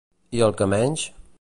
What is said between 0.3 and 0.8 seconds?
I el que